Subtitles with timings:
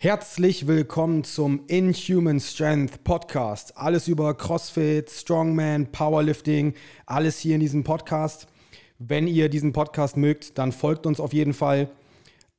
[0.00, 3.76] Herzlich willkommen zum Inhuman Strength Podcast.
[3.76, 6.74] Alles über CrossFit, Strongman, Powerlifting,
[7.04, 8.46] alles hier in diesem Podcast.
[9.00, 11.90] Wenn ihr diesen Podcast mögt, dann folgt uns auf jeden Fall.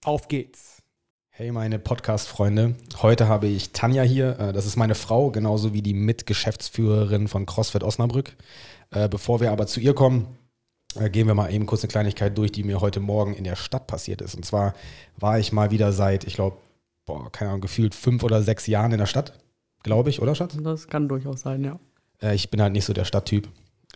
[0.04, 0.82] Auf geht's.
[1.30, 4.38] Hey meine Podcast-Freunde, heute habe ich Tanja hier.
[4.38, 8.36] Äh, das ist meine Frau, genauso wie die Mitgeschäftsführerin von CrossFit Osnabrück.
[8.92, 10.28] Äh, bevor wir aber zu ihr kommen,
[10.96, 13.56] äh, gehen wir mal eben kurz eine Kleinigkeit durch, die mir heute Morgen in der
[13.56, 14.36] Stadt passiert ist.
[14.36, 14.74] Und zwar
[15.16, 16.58] war ich mal wieder seit, ich glaube,
[17.10, 19.34] boah, keine Ahnung, gefühlt fünf oder sechs Jahren in der Stadt,
[19.82, 20.56] glaube ich, oder Schatz?
[20.62, 21.80] Das kann durchaus sein, ja.
[22.22, 23.50] Äh, ich bin halt nicht so der Stadttyp.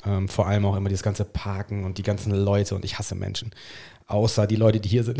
[0.03, 3.13] Ähm, vor allem auch immer dieses ganze Parken und die ganzen Leute und ich hasse
[3.13, 3.51] Menschen.
[4.07, 5.19] Außer die Leute, die hier sind.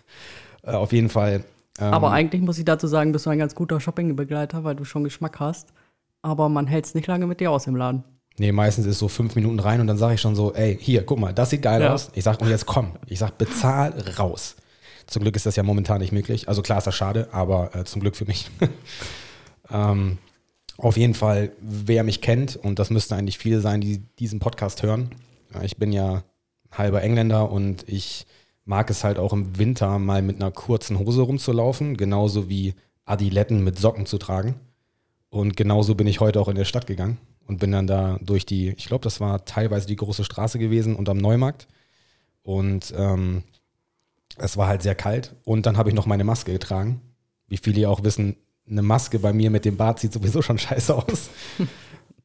[0.64, 1.44] äh, auf jeden Fall.
[1.78, 4.84] Ähm, Aber eigentlich muss ich dazu sagen, bist du ein ganz guter Shoppingbegleiter, weil du
[4.84, 5.68] schon Geschmack hast.
[6.22, 8.02] Aber man hält es nicht lange mit dir aus im Laden.
[8.38, 11.06] Nee, meistens ist so fünf Minuten rein und dann sage ich schon so, ey, hier,
[11.06, 11.94] guck mal, das sieht geil ja.
[11.94, 12.10] aus.
[12.14, 12.96] Ich sage, und jetzt komm.
[13.06, 14.56] Ich sage, bezahl raus.
[15.10, 16.48] Zum Glück ist das ja momentan nicht möglich.
[16.48, 18.48] Also klar ist das schade, aber äh, zum Glück für mich.
[19.70, 20.18] ähm,
[20.78, 24.84] auf jeden Fall, wer mich kennt, und das müssten eigentlich viele sein, die diesen Podcast
[24.84, 25.10] hören.
[25.62, 26.22] Ich bin ja
[26.70, 28.24] halber Engländer und ich
[28.64, 33.64] mag es halt auch im Winter mal mit einer kurzen Hose rumzulaufen, genauso wie Adiletten
[33.64, 34.54] mit Socken zu tragen.
[35.28, 38.46] Und genauso bin ich heute auch in der Stadt gegangen und bin dann da durch
[38.46, 41.66] die, ich glaube, das war teilweise die große Straße gewesen und am Neumarkt.
[42.44, 43.42] Und ähm,
[44.36, 47.00] es war halt sehr kalt und dann habe ich noch meine Maske getragen.
[47.48, 48.36] Wie viele ja auch wissen,
[48.68, 51.30] eine Maske bei mir mit dem Bart sieht sowieso schon scheiße aus.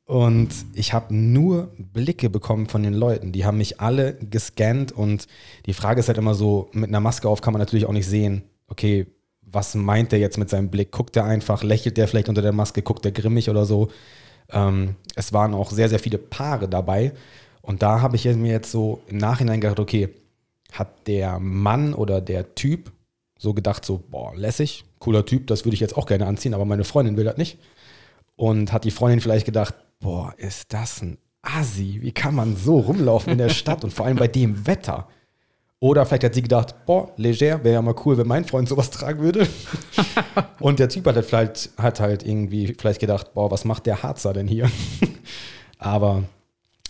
[0.06, 3.32] Und ich habe nur Blicke bekommen von den Leuten.
[3.32, 5.28] Die haben mich alle gescannt und
[5.66, 8.06] die Frage ist halt immer so, mit einer Maske auf kann man natürlich auch nicht
[8.06, 9.08] sehen, okay,
[9.42, 10.92] was meint der jetzt mit seinem Blick?
[10.92, 13.90] Guckt er einfach, lächelt der vielleicht unter der Maske, guckt er grimmig oder so?
[14.52, 17.14] Ähm, es waren auch sehr, sehr viele Paare dabei.
[17.64, 20.10] Und da habe ich mir jetzt so im Nachhinein gedacht, okay,
[20.80, 22.92] hat der Mann oder der Typ
[23.38, 26.66] so gedacht, so, boah, lässig, cooler Typ, das würde ich jetzt auch gerne anziehen, aber
[26.66, 27.60] meine Freundin will das nicht.
[28.36, 32.80] Und hat die Freundin vielleicht gedacht, boah, ist das ein Assi, wie kann man so
[32.80, 35.08] rumlaufen in der Stadt und vor allem bei dem Wetter?
[35.80, 38.90] Oder vielleicht hat sie gedacht, boah, leger, wäre ja mal cool, wenn mein Freund sowas
[38.90, 39.48] tragen würde.
[40.60, 44.02] und der Typ hat halt, vielleicht, hat halt irgendwie vielleicht gedacht, boah, was macht der
[44.02, 44.72] Harzer denn hier?
[45.78, 46.24] aber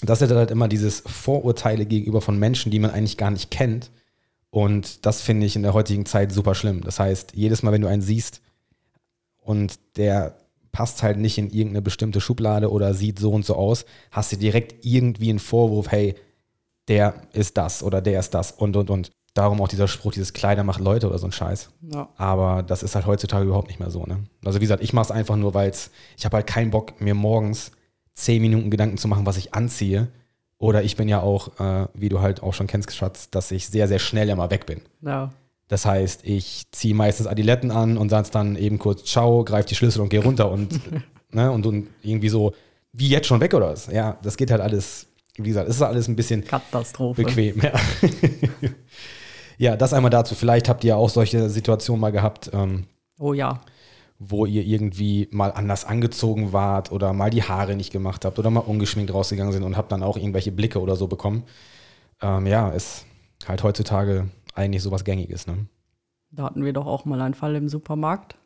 [0.09, 3.91] das ist halt immer dieses Vorurteile gegenüber von Menschen, die man eigentlich gar nicht kennt.
[4.49, 6.81] Und das finde ich in der heutigen Zeit super schlimm.
[6.81, 8.41] Das heißt, jedes Mal, wenn du einen siehst
[9.41, 10.38] und der
[10.71, 14.38] passt halt nicht in irgendeine bestimmte Schublade oder sieht so und so aus, hast du
[14.38, 16.16] direkt irgendwie einen Vorwurf, hey,
[16.87, 19.11] der ist das oder der ist das und und und.
[19.33, 21.69] Darum auch dieser Spruch, dieses Kleider macht Leute oder so ein Scheiß.
[21.93, 22.09] Ja.
[22.16, 24.05] Aber das ist halt heutzutage überhaupt nicht mehr so.
[24.05, 24.23] Ne?
[24.45, 25.73] Also wie gesagt, ich mache es einfach nur, weil
[26.17, 27.72] ich habe halt keinen Bock, mir morgens
[28.16, 30.08] zehn Minuten Gedanken zu machen, was ich anziehe.
[30.58, 33.68] Oder ich bin ja auch, äh, wie du halt auch schon kennst, Schatz, dass ich
[33.68, 34.81] sehr, sehr schnell immer weg bin.
[35.02, 35.31] Ja.
[35.68, 39.76] Das heißt, ich ziehe meistens Adiletten an und sage dann eben kurz Ciao, greife die
[39.76, 40.80] Schlüssel und gehe runter und,
[41.31, 42.53] ne, und, und irgendwie so,
[42.94, 43.88] wie jetzt schon weg oder was?
[43.88, 47.24] Ja, das geht halt alles, wie gesagt, es ist alles ein bisschen Katastrophe.
[47.24, 47.62] bequem.
[47.62, 47.74] Ja.
[49.58, 50.36] ja, das einmal dazu.
[50.36, 52.50] Vielleicht habt ihr auch solche Situationen mal gehabt.
[52.53, 52.86] Ähm,
[53.20, 53.59] oh ja
[54.18, 58.50] wo ihr irgendwie mal anders angezogen wart oder mal die Haare nicht gemacht habt oder
[58.50, 61.44] mal ungeschminkt rausgegangen sind und habt dann auch irgendwelche Blicke oder so bekommen.
[62.22, 63.06] Ähm, ja, ist
[63.46, 65.48] halt heutzutage eigentlich sowas Gängiges.
[65.48, 65.68] Ne?
[66.31, 68.38] Da hatten wir doch auch mal einen Fall im Supermarkt.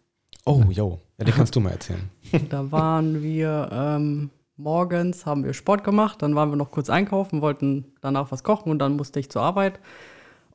[0.45, 2.09] Oh, jo, ja, den kannst du mal erzählen.
[2.49, 7.41] da waren wir ähm, morgens, haben wir Sport gemacht, dann waren wir noch kurz einkaufen,
[7.41, 9.79] wollten danach was kochen und dann musste ich zur Arbeit.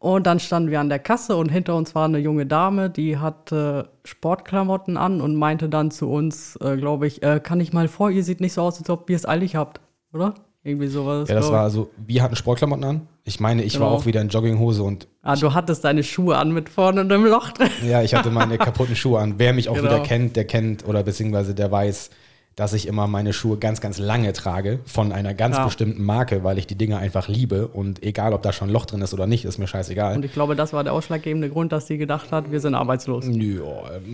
[0.05, 3.17] Und dann standen wir an der Kasse und hinter uns war eine junge Dame, die
[3.17, 7.89] hatte Sportklamotten an und meinte dann zu uns, äh, glaube ich, äh, kann ich mal
[7.89, 9.81] vor, ihr sieht nicht so aus, als ob ihr es eilig habt,
[10.13, 10.35] oder?
[10.63, 11.31] Irgendwie sowas.
[11.31, 13.09] Ja, das war also, wir hatten Sportklamotten an.
[13.25, 13.87] Ich meine, ich genau.
[13.87, 15.09] war auch wieder in Jogginghose und.
[15.23, 17.71] Ah, du hattest deine Schuhe an mit vorne und einem Loch drin.
[17.89, 19.37] Ja, ich hatte meine kaputten Schuhe an.
[19.39, 19.89] Wer mich auch genau.
[19.89, 22.11] wieder kennt, der kennt oder beziehungsweise der weiß,
[22.57, 25.65] dass ich immer meine Schuhe ganz, ganz lange trage von einer ganz ja.
[25.65, 28.87] bestimmten Marke, weil ich die Dinge einfach liebe und egal, ob da schon ein Loch
[28.87, 30.17] drin ist oder nicht, ist mir scheißegal.
[30.17, 33.27] Und ich glaube, das war der ausschlaggebende Grund, dass sie gedacht hat, wir sind arbeitslos.
[33.27, 33.63] Ja,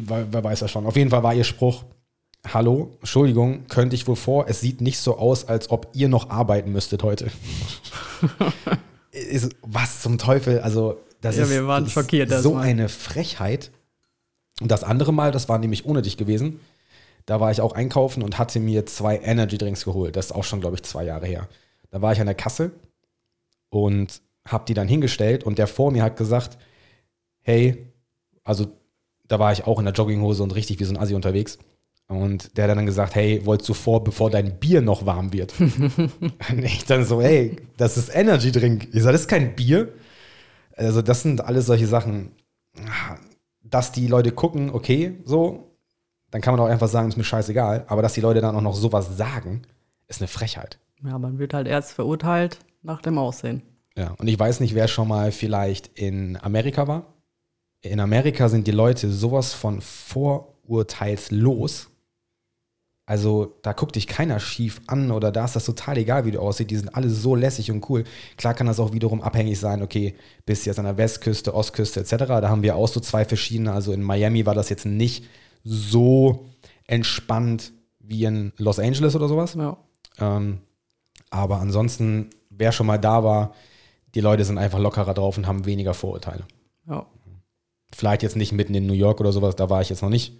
[0.06, 0.86] wer, wer weiß das schon.
[0.86, 1.84] Auf jeden Fall war ihr Spruch,
[2.48, 6.30] hallo, Entschuldigung, könnte ich wohl vor, es sieht nicht so aus, als ob ihr noch
[6.30, 7.30] arbeiten müsstet heute.
[9.12, 13.70] ist, was zum Teufel, also das ja, ist, wir waren schockiert, so eine Frechheit.
[14.60, 16.60] Und das andere Mal, das war nämlich ohne dich gewesen,
[17.26, 20.16] da war ich auch einkaufen und hatte mir zwei Energy Drinks geholt.
[20.16, 21.48] Das ist auch schon, glaube ich, zwei Jahre her.
[21.90, 22.72] Da war ich an der Kasse
[23.68, 26.58] und habe die dann hingestellt und der vor mir hat gesagt,
[27.42, 27.86] hey,
[28.44, 28.66] also
[29.28, 31.58] da war ich auch in der Jogginghose und richtig wie so ein Assi unterwegs.
[32.08, 35.54] Und der hat dann gesagt, hey, wolltest du vor, bevor dein Bier noch warm wird?
[35.60, 38.88] und ich dann so, hey, das ist Energy Drink.
[38.92, 39.92] Ich sage, das ist kein Bier.
[40.76, 42.32] Also das sind alles solche Sachen
[43.62, 45.69] dass die Leute gucken, okay, so,
[46.30, 47.84] dann kann man auch einfach sagen, ist mir scheißegal.
[47.88, 49.62] Aber dass die Leute dann auch noch sowas sagen,
[50.08, 50.78] ist eine Frechheit.
[51.04, 53.62] Ja, man wird halt erst verurteilt nach dem Aussehen.
[53.96, 57.06] Ja, und ich weiß nicht, wer schon mal vielleicht in Amerika war.
[57.82, 61.88] In Amerika sind die Leute sowas von vorurteilslos.
[63.06, 66.38] Also da guckt dich keiner schief an oder da ist das total egal, wie du
[66.38, 66.70] aussiehst.
[66.70, 68.04] Die sind alle so lässig und cool.
[68.36, 70.14] Klar kann das auch wiederum abhängig sein, okay,
[70.46, 72.18] bist jetzt an der Westküste, Ostküste etc.
[72.18, 73.72] Da haben wir auch so zwei verschiedene.
[73.72, 75.24] Also in Miami war das jetzt nicht
[75.64, 76.46] so
[76.86, 79.54] entspannt wie in Los Angeles oder sowas.
[79.54, 79.76] Ja.
[80.18, 80.60] Ähm,
[81.30, 83.54] aber ansonsten, wer schon mal da war,
[84.14, 86.44] die Leute sind einfach lockerer drauf und haben weniger Vorurteile.
[86.88, 87.06] Ja.
[87.92, 90.36] Vielleicht jetzt nicht mitten in New York oder sowas, da war ich jetzt noch nicht.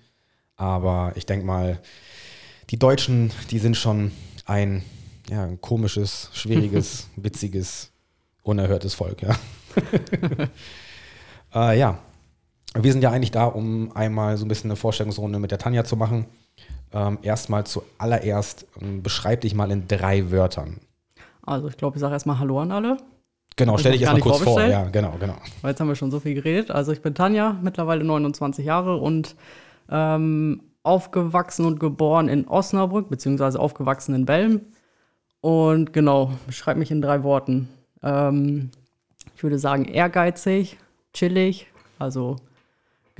[0.57, 1.81] Aber ich denke mal,
[2.71, 4.13] die Deutschen, die sind schon
[4.45, 4.85] ein,
[5.29, 7.93] ja, ein komisches, schwieriges, witziges,
[8.43, 9.37] unerhörtes Volk, ja.
[11.55, 11.99] äh, ja.
[12.75, 15.85] Wir sind ja eigentlich da, um einmal so ein bisschen eine Vorstellungsrunde mit der Tanja
[15.85, 16.27] zu machen.
[16.93, 20.81] Ähm, erstmal zuallererst, ähm, beschreib dich mal in drei Wörtern.
[21.43, 22.97] Also ich glaube, ich sage erstmal Hallo an alle.
[23.57, 24.63] Genau, stell ich dich erstmal kurz vor.
[24.63, 25.35] Ja, genau, genau.
[25.63, 26.71] Weil jetzt haben wir schon so viel geredet.
[26.71, 29.37] Also ich bin Tanja, mittlerweile 29 Jahre und
[29.91, 34.61] ähm, aufgewachsen und geboren in Osnabrück, beziehungsweise aufgewachsen in Belm.
[35.41, 37.69] Und genau, beschreib mich in drei Worten.
[38.03, 38.71] Ähm,
[39.35, 40.79] ich würde sagen ehrgeizig,
[41.13, 41.67] chillig,
[41.99, 42.37] also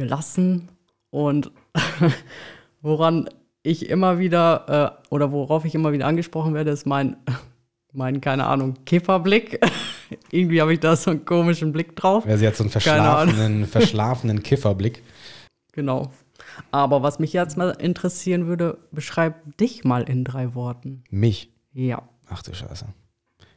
[0.01, 0.69] gelassen
[1.11, 1.53] und
[2.81, 3.29] woran
[3.63, 7.17] ich immer wieder äh, oder worauf ich immer wieder angesprochen werde, ist mein,
[7.93, 9.61] mein keine Ahnung, Kifferblick.
[10.31, 12.25] Irgendwie habe ich da so einen komischen Blick drauf.
[12.27, 15.03] Ja, sie hat so einen verschlafenen, verschlafenen Kifferblick.
[15.73, 16.11] Genau.
[16.73, 21.05] Aber was mich jetzt mal interessieren würde, beschreib dich mal in drei Worten.
[21.11, 21.53] Mich.
[21.73, 22.03] Ja.
[22.29, 22.87] Ach du Scheiße.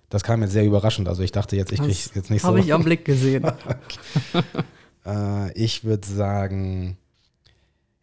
[0.09, 1.07] Das kam jetzt sehr überraschend.
[1.07, 2.49] Also ich dachte jetzt, ich krieg Das jetzt nicht so.
[2.49, 3.51] Habe ich am Blick gesehen.
[5.05, 6.97] Äh, ich würde sagen,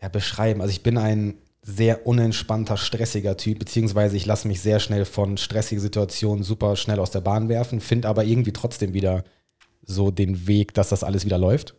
[0.01, 0.61] ja, beschreiben.
[0.61, 5.37] Also ich bin ein sehr unentspannter, stressiger Typ, beziehungsweise ich lasse mich sehr schnell von
[5.37, 9.25] stressigen Situationen super schnell aus der Bahn werfen, finde aber irgendwie trotzdem wieder
[9.85, 11.75] so den Weg, dass das alles wieder läuft.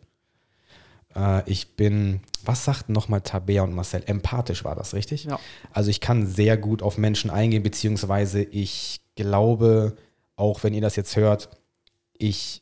[1.16, 4.02] Äh, ich bin, was sagten nochmal Tabea und Marcel?
[4.06, 5.24] Empathisch war das, richtig?
[5.24, 5.38] Ja.
[5.72, 9.96] Also ich kann sehr gut auf Menschen eingehen, beziehungsweise ich glaube,
[10.36, 11.48] auch wenn ihr das jetzt hört,
[12.16, 12.61] ich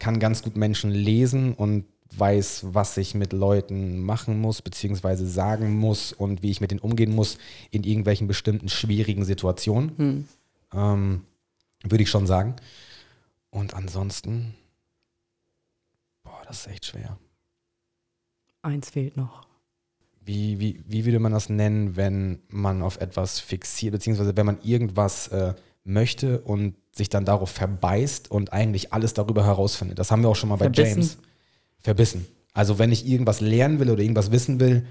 [0.00, 1.84] kann ganz gut Menschen lesen und
[2.16, 6.80] weiß, was ich mit Leuten machen muss, beziehungsweise sagen muss und wie ich mit denen
[6.80, 7.38] umgehen muss
[7.70, 9.92] in irgendwelchen bestimmten schwierigen Situationen.
[9.96, 10.28] Hm.
[10.72, 11.24] Ähm,
[11.84, 12.56] Würde ich schon sagen.
[13.50, 14.54] Und ansonsten,
[16.24, 17.16] boah, das ist echt schwer.
[18.62, 19.46] Eins fehlt noch.
[20.22, 24.60] Wie, wie, wie würde man das nennen, wenn man auf etwas fixiert, beziehungsweise wenn man
[24.62, 25.54] irgendwas äh,
[25.84, 29.98] möchte und sich dann darauf verbeißt und eigentlich alles darüber herausfindet?
[29.98, 31.00] Das haben wir auch schon mal bei Verbissen.
[31.00, 31.18] James.
[31.82, 32.26] Verbissen.
[32.52, 34.86] Also wenn ich irgendwas lernen will oder irgendwas wissen will,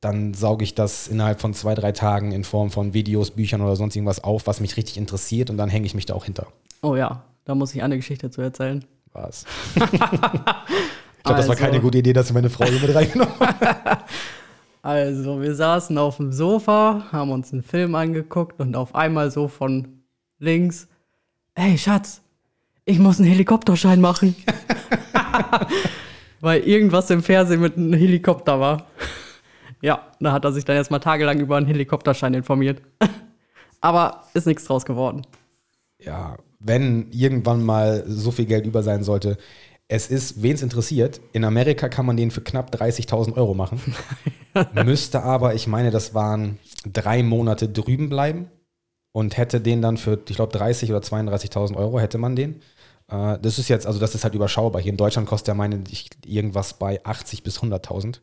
[0.00, 3.76] dann sauge ich das innerhalb von zwei, drei Tagen in Form von Videos, Büchern oder
[3.76, 6.48] sonst irgendwas auf, was mich richtig interessiert und dann hänge ich mich da auch hinter.
[6.82, 8.84] Oh ja, da muss ich eine Geschichte zu erzählen.
[9.12, 9.44] Was?
[9.74, 10.00] ich glaube,
[11.22, 14.04] das war Also- keine gute Idee, dass du meine Frau hier mit reingenommen hast.
[14.84, 19.46] Also, wir saßen auf dem Sofa, haben uns einen Film angeguckt und auf einmal so
[19.46, 20.01] von
[20.42, 20.88] links:
[21.54, 22.20] Hey, Schatz,
[22.84, 24.34] ich muss einen Helikopterschein machen.
[26.40, 28.86] Weil irgendwas im Fernsehen mit einem Helikopter war.
[29.80, 32.82] ja, da hat er sich dann erstmal tagelang über einen Helikopterschein informiert.
[33.80, 35.22] Aber ist nichts draus geworden.
[35.98, 39.36] ja, wenn irgendwann mal so viel Geld über sein sollte,
[39.88, 43.80] es ist, wen es interessiert, in Amerika kann man den für knapp 30.000 Euro machen.
[44.84, 48.48] Müsste aber, ich meine, das waren drei Monate drüben bleiben
[49.12, 52.62] und hätte den dann für, ich glaube, 30 oder 32.000 Euro hätte man den.
[53.08, 54.80] Äh, Das ist jetzt, also das ist halt überschaubar.
[54.82, 58.20] Hier in Deutschland kostet der meine ich irgendwas bei 80 bis 100.000.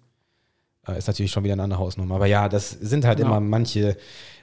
[0.88, 2.15] Äh, Ist natürlich schon wieder eine andere Hausnummer.
[2.15, 3.25] Aber ja, das sind halt Ja.
[3.25, 3.98] immer manche,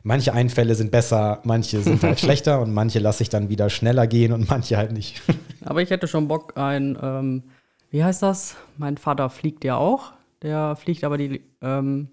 [0.04, 4.06] manche Einfälle sind besser, manche sind halt schlechter und manche lasse ich dann wieder schneller
[4.06, 5.20] gehen und manche halt nicht.
[5.64, 7.42] Aber ich hätte schon Bock, ein, ähm,
[7.90, 8.56] wie heißt das?
[8.76, 10.12] Mein Vater fliegt ja auch.
[10.42, 12.08] Der fliegt aber die ähm,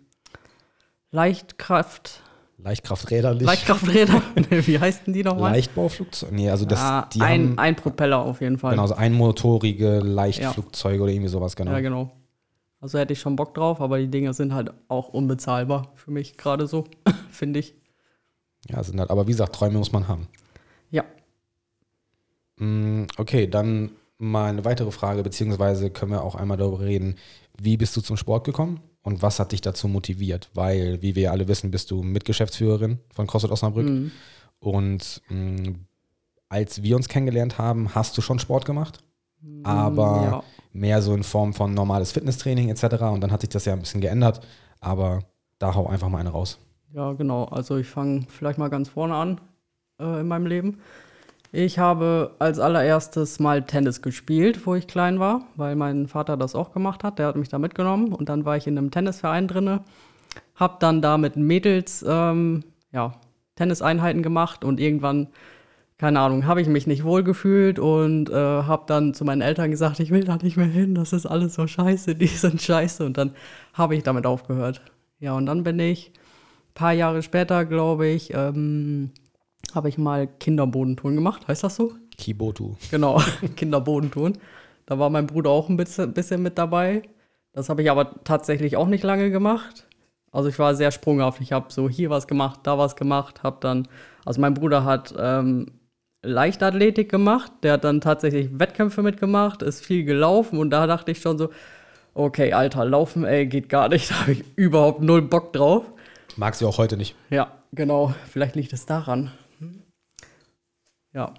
[1.11, 2.22] Leichtkraft,
[2.63, 3.43] Leichtkrafträder nicht.
[3.43, 4.21] Leichtkrafträder.
[4.35, 5.51] Nee, wie heißen die nochmal?
[5.51, 6.31] Leichtbauflugzeug?
[6.31, 8.71] Nee, also das, ah, die ein, haben ein Propeller auf jeden Fall.
[8.71, 11.71] genau so einmotorige Leichtflugzeuge oder irgendwie sowas, genau.
[11.71, 12.11] Ja, genau.
[12.79, 16.37] Also hätte ich schon Bock drauf, aber die Dinger sind halt auch unbezahlbar für mich
[16.37, 16.85] gerade so,
[17.29, 17.75] finde ich.
[18.69, 20.27] Ja, sind halt, aber wie gesagt, Träume muss man haben.
[20.89, 21.03] Ja.
[22.57, 27.15] Mm, Okay, dann mal eine weitere Frage, beziehungsweise können wir auch einmal darüber reden,
[27.61, 30.49] wie bist du zum Sport gekommen und was hat dich dazu motiviert?
[30.53, 34.11] Weil, wie wir alle wissen, bist du Mitgeschäftsführerin von CrossFit Osnabrück Mhm.
[34.59, 35.71] und mm,
[36.49, 39.03] als wir uns kennengelernt haben, hast du schon Sport gemacht?
[39.63, 40.43] aber ja.
[40.71, 43.01] mehr so in Form von normales Fitnesstraining etc.
[43.11, 44.39] Und dann hat sich das ja ein bisschen geändert,
[44.79, 45.19] aber
[45.59, 46.59] da hau einfach mal eine raus.
[46.93, 47.43] Ja, genau.
[47.45, 49.41] Also ich fange vielleicht mal ganz vorne an
[49.99, 50.79] äh, in meinem Leben.
[51.55, 56.55] Ich habe als allererstes mal Tennis gespielt, wo ich klein war, weil mein Vater das
[56.55, 57.19] auch gemacht hat.
[57.19, 59.83] Der hat mich da mitgenommen und dann war ich in einem Tennisverein drinne.
[60.55, 63.13] Hab dann da mit Mädels ähm, ja,
[63.55, 65.27] Tenniseinheiten gemacht und irgendwann,
[65.99, 69.69] keine Ahnung, habe ich mich nicht wohl gefühlt und äh, habe dann zu meinen Eltern
[69.69, 73.05] gesagt, ich will da nicht mehr hin, das ist alles so scheiße, die sind scheiße
[73.05, 73.35] und dann
[73.73, 74.81] habe ich damit aufgehört.
[75.19, 79.11] Ja, und dann bin ich ein paar Jahre später, glaube ich, ähm,
[79.73, 81.93] habe ich mal Kinderbodentouren gemacht, heißt das so?
[82.17, 82.75] Kibotu.
[82.91, 83.21] Genau,
[83.55, 84.37] Kinderbodentouren.
[84.85, 87.03] Da war mein Bruder auch ein bisschen, bisschen mit dabei.
[87.53, 89.87] Das habe ich aber tatsächlich auch nicht lange gemacht.
[90.31, 91.41] Also ich war sehr sprunghaft.
[91.41, 93.87] Ich habe so hier was gemacht, da was gemacht, habe dann,
[94.25, 95.67] also mein Bruder hat ähm,
[96.23, 101.21] Leichtathletik gemacht, der hat dann tatsächlich Wettkämpfe mitgemacht, ist viel gelaufen und da dachte ich
[101.21, 101.49] schon so,
[102.13, 105.85] okay, Alter, laufen, ey, geht gar nicht, da habe ich überhaupt null Bock drauf.
[106.35, 107.15] Mag sie auch heute nicht.
[107.29, 108.13] Ja, genau.
[108.31, 109.31] Vielleicht liegt es daran.
[111.13, 111.33] Ja.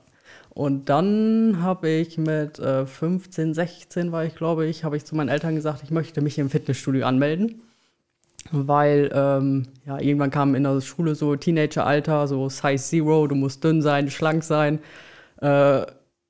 [0.51, 5.17] Und dann habe ich mit äh, 15, 16 war ich, glaube ich, habe ich zu
[5.17, 7.61] meinen Eltern gesagt, ich möchte mich im Fitnessstudio anmelden.
[8.53, 13.65] Weil, ähm, ja, irgendwann kam in der Schule so Teenageralter, so Size Zero, du musst
[13.65, 14.79] dünn sein, schlank sein.
[15.41, 15.87] Äh,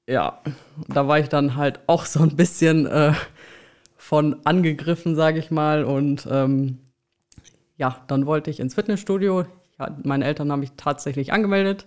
[0.07, 0.41] ja,
[0.89, 3.13] da war ich dann halt auch so ein bisschen äh,
[3.97, 5.85] von angegriffen, sage ich mal.
[5.85, 6.79] Und ähm,
[7.77, 9.45] ja, dann wollte ich ins Fitnessstudio.
[9.79, 11.87] Ja, meine Eltern haben mich tatsächlich angemeldet,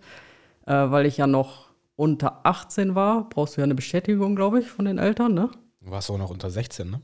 [0.67, 3.27] äh, weil ich ja noch unter 18 war.
[3.29, 5.49] Brauchst du ja eine Bestätigung, glaube ich, von den Eltern, ne?
[5.81, 7.01] Du warst auch noch unter 16, ne?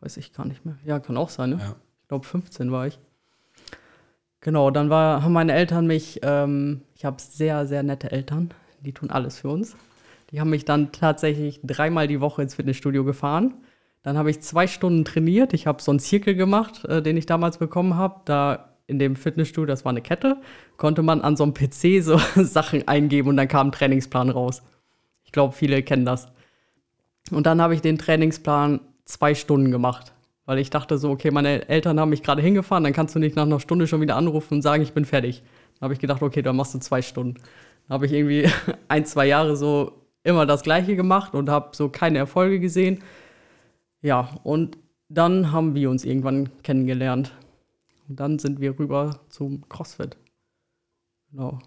[0.00, 0.76] Weiß ich gar nicht mehr.
[0.84, 1.58] Ja, kann auch sein, ne?
[1.60, 1.74] Ja.
[2.02, 3.00] Ich glaube, 15 war ich.
[4.40, 8.92] Genau, dann war, haben meine Eltern mich, ähm, ich habe sehr, sehr nette Eltern, die
[8.92, 9.74] tun alles für uns.
[10.30, 13.54] Die haben mich dann tatsächlich dreimal die Woche ins Fitnessstudio gefahren.
[14.02, 15.52] Dann habe ich zwei Stunden trainiert.
[15.52, 18.20] Ich habe so einen Zirkel gemacht, äh, den ich damals bekommen habe.
[18.24, 20.36] Da in dem Fitnessstudio, das war eine Kette,
[20.76, 24.62] konnte man an so einem PC so Sachen eingeben und dann kam ein Trainingsplan raus.
[25.24, 26.28] Ich glaube, viele kennen das.
[27.30, 30.12] Und dann habe ich den Trainingsplan zwei Stunden gemacht.
[30.44, 33.34] Weil ich dachte so, okay, meine Eltern haben mich gerade hingefahren, dann kannst du nicht
[33.34, 35.42] nach einer Stunde schon wieder anrufen und sagen, ich bin fertig.
[35.74, 37.34] Dann habe ich gedacht, okay, dann machst du zwei Stunden.
[37.88, 38.48] Dann habe ich irgendwie
[38.88, 43.02] ein, zwei Jahre so immer das Gleiche gemacht und habe so keine Erfolge gesehen.
[44.02, 44.78] Ja, und
[45.08, 47.32] dann haben wir uns irgendwann kennengelernt.
[48.08, 50.16] Und dann sind wir rüber zum CrossFit.
[51.30, 51.58] Genau.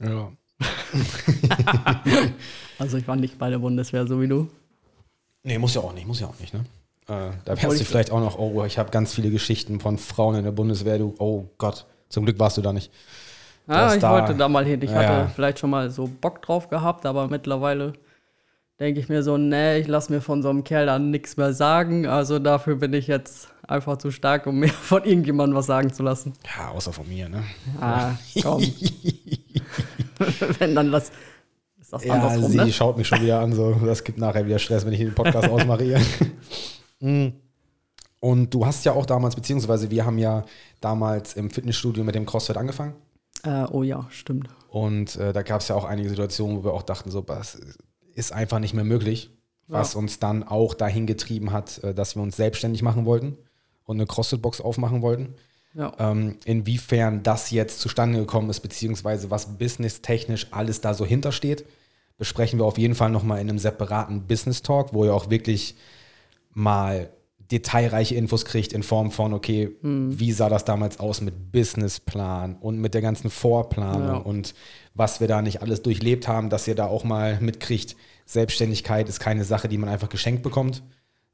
[0.00, 0.32] Ja.
[2.78, 4.48] Also ich war nicht bei der Bundeswehr, so wie du.
[5.44, 6.60] Nee, muss ja auch nicht, muss ja auch nicht, ne?
[7.06, 9.98] Äh, da wärst du ich- vielleicht auch noch, oh, ich habe ganz viele Geschichten von
[9.98, 11.86] Frauen in der Bundeswehr, du, oh Gott.
[12.08, 12.92] Zum Glück warst du da nicht.
[13.68, 14.82] Ja, Das ich da- wollte da mal hin.
[14.82, 15.26] Ich Ja, hatte ja.
[15.28, 17.92] vielleicht schon mal so Bock drauf gehabt, aber mittlerweile
[18.80, 21.52] denke ich mir so, nee, ich lasse mir von so einem Kerl dann nichts mehr
[21.52, 22.06] sagen.
[22.06, 26.02] Also dafür bin ich jetzt einfach zu stark, um mir von irgendjemandem was sagen zu
[26.02, 26.32] lassen.
[26.56, 27.42] Ja, außer von mir, ne?
[27.80, 28.62] Ah, komm.
[30.58, 31.10] Wenn dann was
[31.80, 32.72] ist das Ja, andersrum, sie ne?
[32.72, 35.48] schaut mich schon wieder an, so, das gibt nachher wieder Stress, wenn ich den Podcast
[35.50, 36.00] ausmache.
[37.00, 37.28] Mm.
[38.20, 40.44] Und du hast ja auch damals, beziehungsweise wir haben ja
[40.80, 42.94] damals im Fitnessstudio mit dem CrossFit angefangen.
[43.42, 44.48] Äh, oh ja, stimmt.
[44.70, 47.60] Und äh, da gab es ja auch einige Situationen, wo wir auch dachten, so, das
[48.14, 49.30] ist einfach nicht mehr möglich.
[49.66, 49.98] Was Ja.
[49.98, 53.36] uns dann auch dahin getrieben hat, äh, dass wir uns selbstständig machen wollten
[53.84, 55.34] und eine CrossFit-Box aufmachen wollten.
[55.74, 55.92] Ja.
[55.98, 61.64] Ähm, inwiefern das jetzt zustande gekommen ist, beziehungsweise was businesstechnisch alles da so hintersteht,
[62.16, 65.74] besprechen wir auf jeden Fall nochmal in einem separaten Business-Talk, wo ihr auch wirklich
[66.52, 67.10] mal
[67.50, 72.78] detailreiche Infos kriegt in Form von, okay, wie sah das damals aus mit Businessplan und
[72.78, 74.16] mit der ganzen Vorplanung Ja.
[74.16, 74.54] und
[74.94, 79.20] was wir da nicht alles durchlebt haben, dass ihr da auch mal mitkriegt, Selbstständigkeit ist
[79.20, 80.82] keine Sache, die man einfach geschenkt bekommt,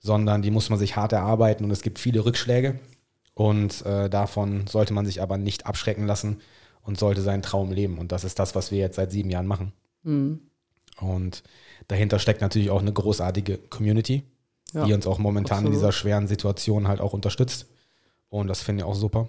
[0.00, 2.80] sondern die muss man sich hart erarbeiten und es gibt viele Rückschläge
[3.34, 6.40] und äh, davon sollte man sich aber nicht abschrecken lassen
[6.82, 9.46] und sollte seinen Traum leben und das ist das, was wir jetzt seit sieben Jahren
[9.46, 9.72] machen.
[10.02, 10.40] Mhm.
[11.00, 11.42] Und
[11.88, 14.24] dahinter steckt natürlich auch eine großartige Community,
[14.72, 15.72] Ja, die uns auch momentan absolut.
[15.74, 17.66] in dieser schweren Situation halt auch unterstützt.
[18.28, 19.28] Und das finde ich auch super.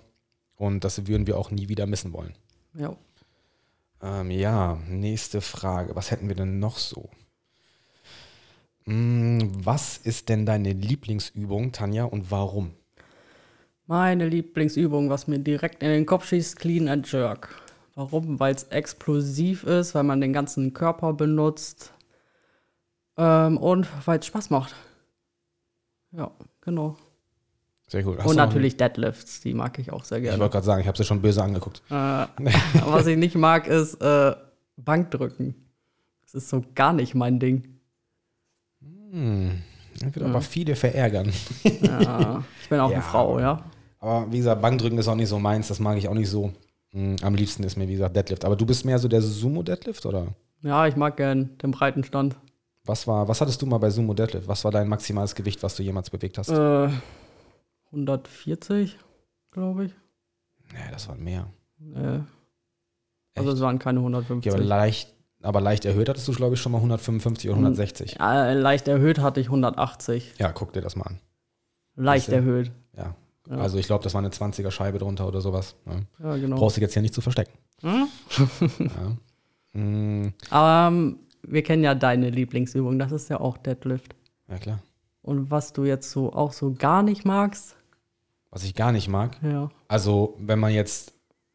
[0.55, 2.33] Und das würden wir auch nie wieder missen wollen.
[2.75, 2.95] Ja.
[4.01, 5.95] Ähm, ja, nächste Frage.
[5.95, 7.09] Was hätten wir denn noch so?
[8.85, 12.71] Hm, was ist denn deine Lieblingsübung, Tanja, und warum?
[13.87, 17.49] Meine Lieblingsübung, was mir direkt in den Kopf schießt, Clean and Jerk.
[17.95, 18.39] Warum?
[18.39, 21.93] Weil es explosiv ist, weil man den ganzen Körper benutzt
[23.17, 24.73] ähm, und weil es Spaß macht.
[26.11, 26.95] Ja, genau.
[27.87, 28.19] Sehr gut.
[28.19, 30.39] Hast und natürlich Deadlifts, die mag ich auch sehr Ich gerne.
[30.39, 31.81] wollte gerade sagen, ich habe sie schon böse angeguckt.
[31.89, 31.93] Äh,
[32.85, 34.33] was ich nicht mag, ist äh,
[34.77, 35.55] Bankdrücken.
[36.23, 37.80] Das ist so gar nicht mein Ding.
[39.11, 39.61] Hm.
[39.99, 41.31] Das wird aber viele verärgern.
[41.81, 42.95] Ja, ich bin auch Ja.
[42.95, 43.63] eine Frau, ja.
[43.99, 46.51] Aber wie gesagt, Bankdrücken ist auch nicht so meins, das mag ich auch nicht so.
[46.91, 48.45] Hm, Am liebsten ist mir, wie gesagt, Deadlift.
[48.45, 50.27] Aber du bist mehr so der Sumo-Deadlift oder?
[50.61, 52.35] Ja, ich mag gern den breiten Stand.
[52.85, 54.47] Was war, was hattest du mal bei Sumo Deadlift?
[54.47, 56.49] Was war dein maximales Gewicht, was du jemals bewegt hast?
[56.49, 56.89] Äh,
[57.91, 58.97] 140,
[59.51, 59.91] glaube ich.
[60.73, 61.47] Nee, das waren mehr.
[61.95, 62.19] Äh,
[63.37, 64.51] also es waren keine Okay, 150.
[64.53, 68.15] aber leicht, aber leicht erhöht hattest du, glaube ich, schon mal 155 oder 160.
[68.19, 70.33] ja, leicht erhöht hatte ich 180.
[70.37, 71.19] Ja, guck dir das mal an.
[71.95, 72.71] Leicht erhöht.
[72.95, 73.15] Ja.
[73.49, 73.57] Ja.
[73.57, 75.75] Also ich glaube, das war eine 20er Scheibe drunter oder sowas.
[75.85, 76.29] Ja.
[76.29, 76.55] Ja, genau.
[76.57, 77.51] Brauchst du jetzt hier nicht zu verstecken.
[77.81, 78.07] Hm?
[78.79, 79.17] Ja.
[79.73, 84.15] Hm, Aber ähm, wir kennen ja deine Lieblingsübung, das ist ja auch Deadlift.
[84.49, 84.79] ja, klar.
[85.21, 87.75] Und was du jetzt so auch so gar nicht magst,
[88.49, 89.69] Was ich gar nicht mag, ja.
[89.87, 91.13] also wenn man jetzt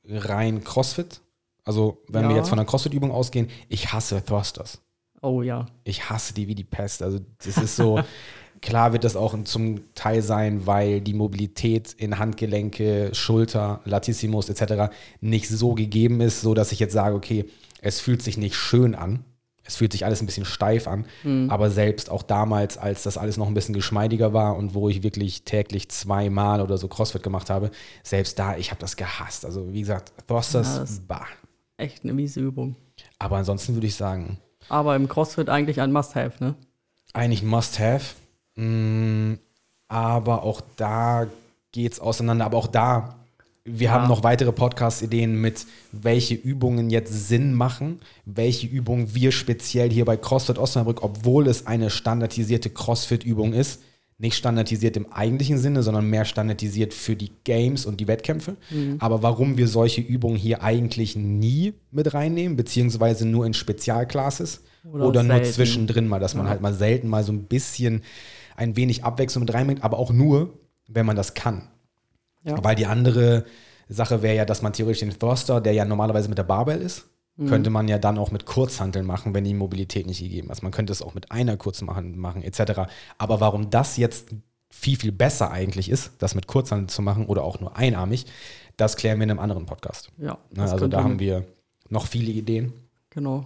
[0.08, 1.20] rein Crossfit,
[1.66, 2.36] also wenn wir Ja.
[2.38, 4.80] jetzt von einer Crossfit-Übung ausgehen, ich hasse Thrusters.
[5.22, 5.66] Oh ja.
[5.84, 7.02] ich hasse die wie die Pest.
[7.02, 7.98] Also das ist so,
[8.62, 14.92] klar wird das auch zum Teil sein, weil die Mobilität in Handgelenke, Schulter, Latissimus etc.
[15.20, 17.44] nicht so gegeben ist, so dass ich jetzt sage, okay,
[17.80, 19.24] es fühlt sich nicht schön an.
[19.68, 21.06] Es fühlt sich alles ein bisschen steif an,
[21.50, 25.02] aber selbst auch damals, als das alles noch ein bisschen geschmeidiger war und wo ich
[25.02, 27.72] wirklich täglich zweimal oder so Crossfit gemacht habe,
[28.04, 29.44] selbst da, ich habe das gehasst.
[29.44, 31.26] Also wie gesagt, Thrusters, Ja, bah.
[31.76, 32.76] Echt eine miese Übung.
[33.18, 36.54] Aber ansonsten würde ich sagen, Aber im CrossFit eigentlich ein Must-Have, ne?
[37.12, 38.14] eigentlich ein Must-Have.
[38.56, 39.34] Mm,
[39.88, 41.26] aber auch da
[41.72, 42.44] geht es auseinander.
[42.46, 43.16] Aber auch da,
[43.64, 43.92] wir Ja.
[43.92, 50.04] haben noch weitere Podcast-Ideen mit, welche Übungen jetzt Sinn machen, welche Übungen wir speziell hier
[50.04, 53.82] bei CrossFit Osnabrück, obwohl es eine standardisierte CrossFit-Übung ist,
[54.18, 58.56] nicht standardisiert im eigentlichen Sinne, sondern mehr standardisiert für die Games und die Wettkämpfe.
[58.98, 65.06] Aber warum wir solche Übungen hier eigentlich nie mit reinnehmen, beziehungsweise nur in Spezialclasses oder,
[65.06, 68.02] Oder nur zwischendrin mal, dass man halt mal selten mal so ein bisschen
[68.56, 71.68] ein wenig Abwechslung mit reinbringt, aber auch nur, wenn man das kann.
[72.44, 72.62] Ja.
[72.62, 73.44] Weil die andere
[73.88, 77.08] Sache wäre ja, dass man theoretisch den Thruster, der ja normalerweise mit der Barbell ist,
[77.44, 80.62] könnte man ja dann auch mit Kurzhanteln machen, wenn die Mobilität nicht gegeben ist.
[80.62, 82.88] Man könnte es auch mit einer kurz machen, machen etc.
[83.18, 84.28] Aber warum das jetzt
[84.70, 88.26] viel, viel besser eigentlich ist, das mit Kurzhanteln zu machen oder auch nur einarmig,
[88.76, 90.10] das klären wir in einem anderen Podcast.
[90.18, 90.32] Ja.
[90.32, 91.44] Ne, das also da haben wir
[91.88, 92.72] noch viele Ideen.
[93.10, 93.44] Genau.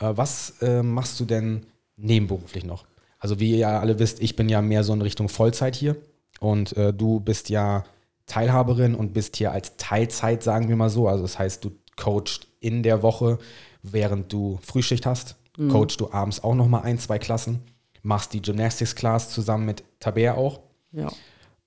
[0.00, 2.86] Äh, was äh, machst du denn nebenberuflich noch?
[3.18, 5.96] Also wie ihr ja alle wisst, ich bin ja mehr so in Richtung Vollzeit hier
[6.38, 7.84] und äh, du bist ja
[8.26, 11.08] Teilhaberin und bist hier als Teilzeit, sagen wir mal so.
[11.08, 13.38] Also das heißt, du coachst in der Woche,
[13.82, 15.36] während du Frühschicht hast,
[15.70, 17.62] coachst du abends auch noch mal ein, zwei Klassen,
[18.02, 20.60] machst die Gymnastics Class zusammen mit Taber auch.
[20.92, 21.10] Ja.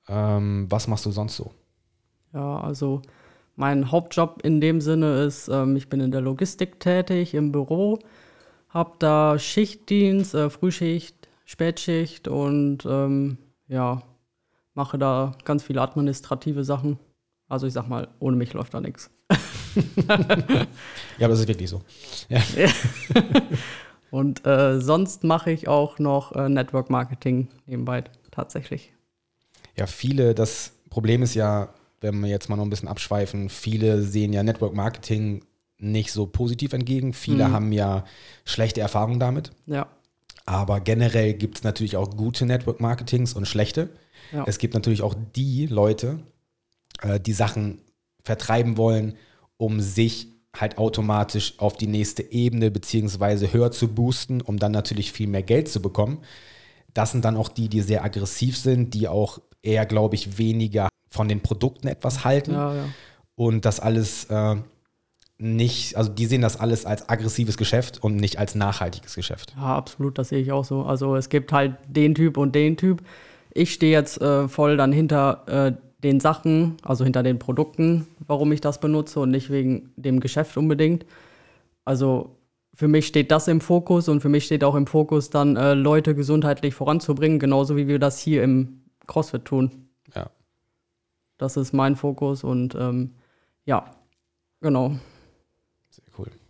[0.07, 1.51] Ähm, was machst du sonst so?
[2.33, 3.01] Ja, also
[3.55, 7.99] mein Hauptjob in dem Sinne ist, ähm, ich bin in der Logistik tätig im Büro,
[8.69, 13.37] habe da Schichtdienst, äh, Frühschicht, Spätschicht und ähm,
[13.67, 14.03] ja,
[14.75, 16.99] mache da ganz viele administrative Sachen.
[17.47, 19.09] Also ich sag mal, ohne mich läuft da nichts.
[21.17, 21.81] Ja, aber das ist wirklich so.
[22.29, 22.41] Ja.
[24.11, 28.93] Und äh, sonst mache ich auch noch äh, Network Marketing nebenbei tatsächlich.
[29.77, 34.01] Ja, viele, das Problem ist ja, wenn wir jetzt mal noch ein bisschen abschweifen, viele
[34.01, 35.43] sehen ja Network Marketing
[35.77, 37.13] nicht so positiv entgegen.
[37.13, 38.05] Viele haben ja
[38.45, 39.51] schlechte Erfahrungen damit.
[39.65, 39.87] Ja,
[40.45, 43.89] Aber generell gibt es natürlich auch gute Network Marketings und schlechte.
[44.33, 44.43] Ja.
[44.47, 46.19] Es gibt natürlich auch die Leute,
[47.01, 47.81] äh, die Sachen
[48.23, 49.15] vertreiben wollen,
[49.59, 55.11] um sich halt automatisch auf die nächste Ebene beziehungsweise höher zu boosten, um dann natürlich
[55.11, 56.19] viel mehr Geld zu bekommen.
[56.93, 60.89] Das sind dann auch die, die sehr aggressiv sind, die auch eher, glaube ich, weniger
[61.09, 62.85] von den Produkten etwas halten ja, ja.
[63.35, 64.55] und das alles äh,
[65.37, 69.53] nicht, also die sehen das alles als aggressives Geschäft und nicht als nachhaltiges Geschäft.
[69.57, 70.83] Ja, absolut, das sehe ich auch so.
[70.83, 73.03] Also es gibt halt den Typ und den Typ.
[73.53, 78.51] Ich stehe jetzt äh, voll dann hinter äh, den Sachen, also hinter den Produkten, warum
[78.51, 81.05] ich das benutze und nicht wegen dem Geschäft unbedingt.
[81.85, 82.37] Also
[82.73, 85.73] für mich steht das im Fokus und für mich steht auch im Fokus, dann äh,
[85.73, 89.89] Leute gesundheitlich voranzubringen, genauso wie wir das hier im CrossFit tun.
[90.15, 90.29] Ja.
[91.37, 93.15] Das ist mein Fokus und ähm,
[93.65, 93.91] ja,
[94.61, 94.95] genau.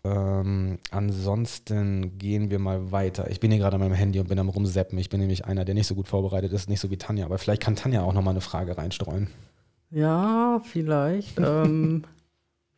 [0.04, 3.30] Ähm, ansonsten gehen wir mal weiter.
[3.30, 4.98] Ich bin hier gerade an meinem Handy und bin am rumseppen.
[4.98, 7.26] Ich bin nämlich einer, der nicht so gut vorbereitet ist, nicht so wie Tanja.
[7.26, 9.28] Aber vielleicht kann Tanja auch noch mal eine Frage reinstreuen.
[9.90, 11.38] Ja, vielleicht.
[11.44, 12.06] ähm,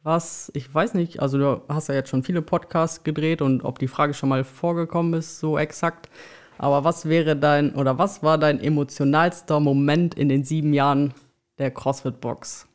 [0.04, 3.78] was, ich weiß nicht, also du hast ja jetzt schon viele Podcasts gedreht und ob
[3.78, 6.10] die Frage schon mal vorgekommen ist, so exakt.
[6.58, 11.14] Aber was wäre dein, oder was war dein emotionalster Moment in den sieben Jahren
[11.60, 12.68] der CrossFit-Box?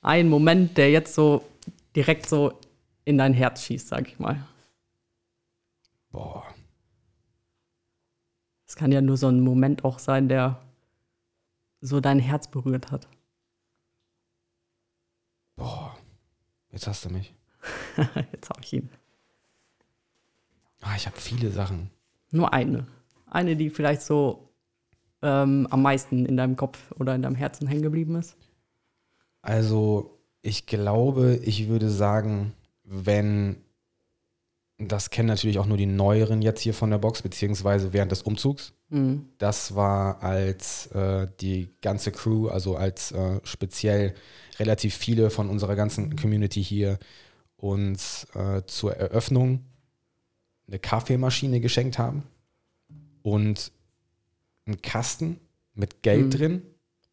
[0.00, 1.42] Ein Moment, der jetzt so
[1.94, 2.52] direkt so
[3.06, 4.44] in dein Herz schießt, sag ich mal.
[6.10, 6.44] Boah.
[8.66, 10.60] Das kann ja nur so ein Moment auch sein, der
[11.80, 13.08] so dein Herz berührt hat.
[15.54, 15.96] Boah,
[16.72, 17.32] jetzt hast du mich.
[18.32, 18.90] Jetzt habe ich ihn.
[20.82, 21.90] Ah, ich habe viele Sachen.
[22.30, 22.86] Nur eine.
[23.26, 24.50] Eine, die vielleicht so
[25.22, 28.36] ähm, am meisten in deinem Kopf oder in deinem Herzen hängen geblieben ist.
[29.40, 32.52] Also, ich glaube, ich würde sagen,
[32.86, 33.56] wenn,
[34.78, 38.22] das kennen natürlich auch nur die Neueren jetzt hier von der Box, beziehungsweise während des
[38.22, 38.72] Umzugs.
[38.88, 39.26] Mhm.
[39.38, 44.14] Das war als äh, die ganze Crew, also als äh, speziell
[44.58, 46.98] relativ viele von unserer ganzen Community hier
[47.56, 49.64] uns äh, zur Eröffnung
[50.68, 52.24] eine Kaffeemaschine geschenkt haben
[53.22, 53.72] und
[54.66, 55.40] einen Kasten
[55.74, 56.30] mit Geld Mhm.
[56.30, 56.62] drin,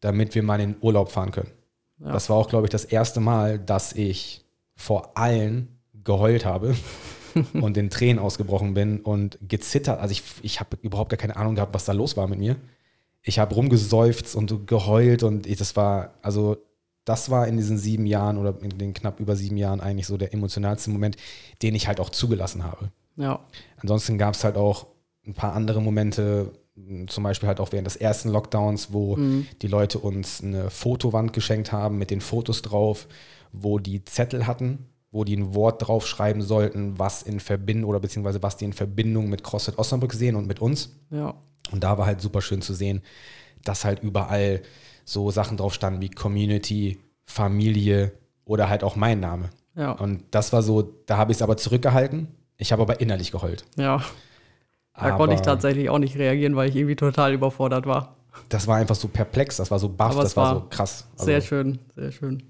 [0.00, 1.50] damit wir mal in den Urlaub fahren können.
[1.98, 2.12] Ja.
[2.12, 4.43] Das war auch, glaube ich, das erste Mal, dass ich
[4.76, 6.74] vor allen geheult habe
[7.54, 10.00] und in Tränen ausgebrochen bin und gezittert.
[10.00, 12.56] Also ich, ich habe überhaupt gar keine Ahnung gehabt, was da los war mit mir.
[13.22, 16.58] Ich habe rumgeseufzt und geheult und ich, das war, also
[17.06, 20.16] das war in diesen sieben Jahren oder in den knapp über sieben Jahren eigentlich so
[20.16, 21.16] der emotionalste Moment,
[21.62, 22.90] den ich halt auch zugelassen habe.
[23.16, 23.40] Ja.
[23.78, 24.86] Ansonsten gab es halt auch
[25.26, 26.52] ein paar andere Momente,
[27.06, 29.46] zum Beispiel halt auch während des ersten Lockdowns, wo Mhm.
[29.62, 33.06] die Leute uns eine Fotowand geschenkt haben mit den Fotos drauf,
[33.54, 38.42] wo die Zettel hatten, wo die ein Wort draufschreiben sollten, was in Verbindung oder beziehungsweise
[38.42, 40.96] was die in Verbindung mit CrossFit Osnabrück sehen und mit uns.
[41.10, 41.34] Ja.
[41.70, 43.00] Und da war halt super schön zu sehen,
[43.62, 44.62] dass halt überall
[45.04, 48.12] so Sachen drauf standen wie Community, Familie
[48.44, 49.50] oder halt auch mein Name.
[49.76, 49.92] Ja.
[49.92, 52.28] Und das war so, da habe ich es aber zurückgehalten.
[52.56, 53.64] Ich habe aber innerlich geheult.
[53.76, 53.98] Ja.
[54.94, 58.16] Da aber konnte ich tatsächlich auch nicht reagieren, weil ich irgendwie total überfordert war.
[58.48, 61.06] Das war einfach so perplex, das war so baff, das war, war so krass.
[61.12, 62.42] Also, Sehr schön, sehr schön.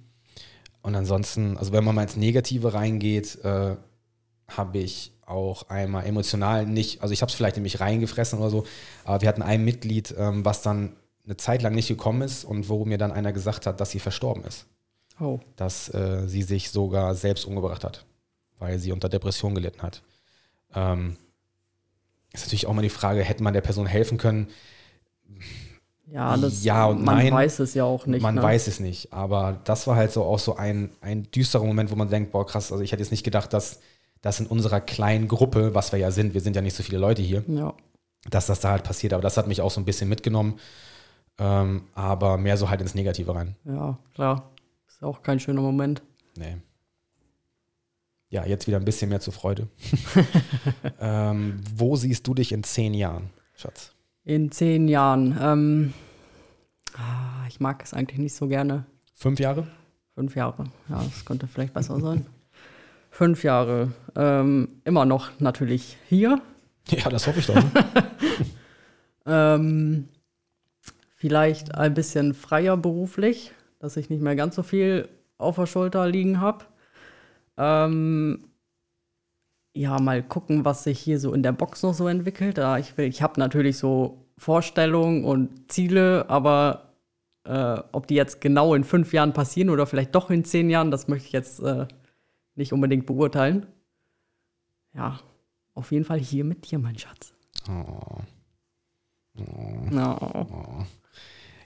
[0.84, 3.76] Und ansonsten, also wenn man mal ins Negative reingeht, äh,
[4.48, 8.50] habe ich auch einmal emotional nicht, also ich habe es vielleicht in mich reingefressen oder
[8.50, 8.66] so,
[9.02, 10.94] aber wir hatten ein Mitglied, ähm, was dann
[11.24, 13.98] eine Zeit lang nicht gekommen ist und wo mir dann einer gesagt hat, dass sie
[13.98, 14.66] verstorben ist.
[15.18, 15.40] Oh.
[15.56, 18.04] Dass äh, sie sich sogar selbst umgebracht hat,
[18.58, 20.02] weil sie unter Depression gelitten hat.
[20.74, 21.16] Ähm,
[22.34, 24.48] ist natürlich auch mal die Frage, hätte man der Person helfen können?
[26.14, 27.32] Ja, das, Ja und man nein.
[27.32, 28.22] weiß es ja auch nicht.
[28.22, 28.42] man ne?
[28.42, 31.96] weiß es nicht, aber das war halt so auch so ein, ein düsterer Moment, wo
[31.96, 33.80] man denkt, boah krass, also ich hätte jetzt nicht gedacht, dass
[34.22, 36.98] das in unserer kleinen Gruppe, was wir ja sind, wir sind ja nicht so viele
[36.98, 37.74] Leute hier, Ja.
[38.30, 40.60] dass das da halt passiert, aber das hat mich auch so ein bisschen mitgenommen,
[41.38, 43.56] ähm, aber mehr so halt ins Negative rein.
[43.64, 44.50] ja, klar.
[44.86, 46.00] Ist auch kein schöner Moment.
[46.36, 46.58] Nee.
[48.30, 49.66] Ja, jetzt wieder ein bisschen mehr zur Freude.
[51.00, 53.90] ähm, wo siehst du dich in zehn Jahren, Schatz?
[54.24, 55.36] In zehn Jahren.
[55.40, 55.92] Ähm,
[56.96, 58.86] ah, ich mag es eigentlich nicht so gerne.
[59.14, 59.66] Fünf Jahre?
[60.14, 60.64] Fünf Jahre.
[60.88, 62.26] Ja, das könnte vielleicht besser sein.
[63.10, 63.92] Fünf Jahre.
[64.16, 66.40] Ähm, immer noch natürlich hier.
[66.90, 67.54] Ja, das hoffe ich doch.
[67.54, 67.64] Ne?
[69.26, 70.08] Ähm,
[71.16, 75.08] vielleicht ein bisschen freier beruflich, dass ich nicht mehr ganz so viel
[75.38, 76.66] auf der Schulter liegen habe.
[77.56, 78.48] Ähm,
[79.74, 82.58] ja, mal gucken, was sich hier so in der Box noch so entwickelt.
[82.58, 86.94] Ja, ich will, ich habe natürlich so Vorstellungen und Ziele, aber
[87.44, 90.90] äh, ob die jetzt genau in fünf Jahren passieren oder vielleicht doch in zehn Jahren,
[90.90, 91.86] das möchte ich jetzt äh,
[92.54, 93.66] nicht unbedingt beurteilen.
[94.94, 95.18] Ja,
[95.74, 97.34] auf jeden Fall hier mit dir, mein Schatz.
[97.68, 98.20] Oh.
[99.90, 100.86] Ja.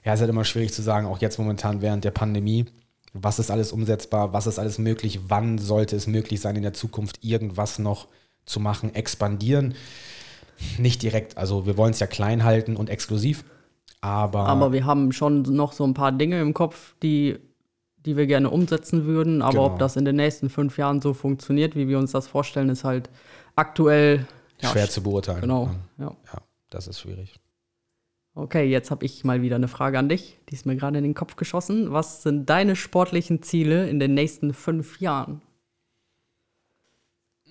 [0.03, 2.65] Ja, ist halt immer schwierig zu sagen, auch jetzt momentan während der Pandemie.
[3.13, 4.33] Was ist alles umsetzbar?
[4.33, 5.19] Was ist alles möglich?
[5.27, 8.07] Wann sollte es möglich sein, in der Zukunft irgendwas noch
[8.45, 9.73] zu machen, expandieren?
[10.77, 11.37] Nicht direkt.
[11.37, 13.43] Also, wir wollen es ja klein halten und exklusiv.
[14.01, 17.37] Aber, Aber wir haben schon noch so ein paar Dinge im Kopf, die,
[18.05, 19.41] die wir gerne umsetzen würden.
[19.41, 19.65] Aber Genau.
[19.65, 22.83] ob das in den nächsten fünf Jahren so funktioniert, wie wir uns das vorstellen, ist
[22.83, 23.09] halt
[23.55, 24.25] aktuell
[24.61, 25.41] ja, schwer sch- zu beurteilen.
[25.41, 25.69] Genau.
[25.97, 26.15] Ja.
[26.33, 27.39] ja das ist schwierig.
[28.39, 30.37] Okay, jetzt habe ich mal wieder eine Frage an dich.
[30.49, 31.91] Die ist mir gerade in den Kopf geschossen.
[31.91, 35.41] Was sind deine sportlichen Ziele in den nächsten fünf Jahren?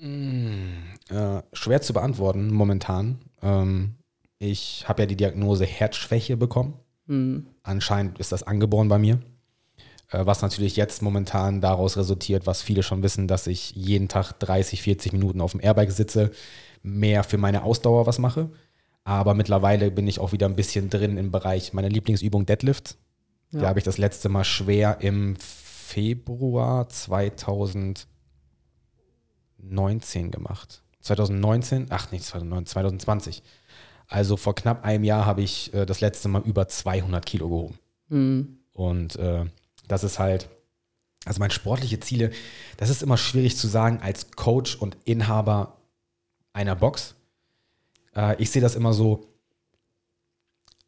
[0.00, 3.18] Äh, schwer zu beantworten momentan.
[3.42, 3.96] Ähm,
[4.38, 6.74] ich habe ja die Diagnose Herzschwäche bekommen.
[7.62, 9.20] Anscheinend ist das angeboren bei mir.
[10.10, 14.32] Äh, was natürlich jetzt momentan daraus resultiert, was viele schon wissen, dass ich jeden Tag
[14.32, 16.30] 30, 40 Minuten auf dem Airbike sitze,
[16.82, 18.50] mehr für meine Ausdauer was mache.
[19.04, 22.98] Aber mittlerweile bin ich auch wieder ein bisschen drin im Bereich meiner Lieblingsübung Deadlift.
[23.52, 23.68] Die Ja.
[23.68, 28.06] habe ich das letzte Mal schwer im Februar 2019
[30.30, 30.82] gemacht.
[31.00, 31.86] 2019?
[31.90, 33.42] Ach nicht 2019, 2020.
[34.06, 37.78] Also vor knapp einem Jahr habe ich äh, das letzte Mal über 200 Kilo gehoben.
[38.08, 38.58] Hm.
[38.72, 39.44] Und äh,
[39.86, 40.48] das ist halt,
[41.24, 42.30] also meine sportliche Ziele,
[42.76, 45.78] das ist immer schwierig zu sagen als Coach und Inhaber
[46.52, 47.14] einer Box.
[48.14, 49.26] Äh, ich sehe das immer so,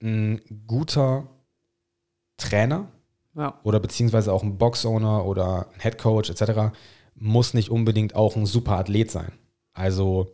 [0.02, 1.26] ein guter
[2.38, 2.88] Trainer
[3.36, 3.60] Ja.
[3.64, 6.74] oder beziehungsweise auch ein Box-Owner oder ein Headcoach etc.
[7.14, 9.32] muss nicht unbedingt auch ein super Athlet sein.
[9.74, 10.28] Also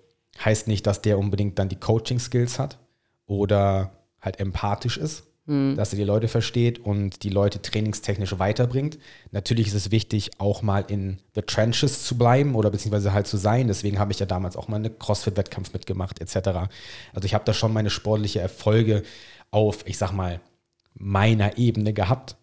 [0.45, 2.79] heißt nicht, dass der unbedingt dann die Coaching-Skills hat
[3.27, 8.99] oder halt empathisch ist, dass er die Leute versteht und die Leute trainingstechnisch weiterbringt.
[9.31, 13.37] Natürlich ist es wichtig, auch mal in the trenches zu bleiben oder beziehungsweise halt zu
[13.37, 13.69] sein.
[13.69, 16.49] Deswegen habe ich ja damals auch mal einen CrossFit-Wettkampf mitgemacht etc.
[17.15, 19.05] Also ich habe da schon meine sportliche Erfolge
[19.53, 20.41] auf, ich sag mal,
[20.95, 22.37] meiner Ebene gehabt.